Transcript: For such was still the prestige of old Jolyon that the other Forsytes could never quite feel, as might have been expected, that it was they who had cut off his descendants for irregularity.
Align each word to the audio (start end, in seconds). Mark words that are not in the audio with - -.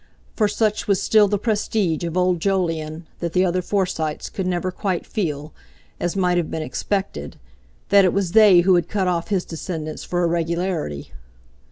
For 0.35 0.47
such 0.47 0.87
was 0.87 0.99
still 0.99 1.27
the 1.27 1.37
prestige 1.37 2.03
of 2.03 2.17
old 2.17 2.39
Jolyon 2.39 3.05
that 3.19 3.33
the 3.33 3.45
other 3.45 3.61
Forsytes 3.61 4.31
could 4.31 4.47
never 4.47 4.71
quite 4.71 5.05
feel, 5.05 5.53
as 5.99 6.15
might 6.15 6.37
have 6.37 6.49
been 6.49 6.63
expected, 6.63 7.37
that 7.89 8.03
it 8.03 8.11
was 8.11 8.31
they 8.31 8.61
who 8.61 8.73
had 8.73 8.89
cut 8.89 9.07
off 9.07 9.27
his 9.27 9.45
descendants 9.45 10.03
for 10.03 10.23
irregularity. 10.23 11.11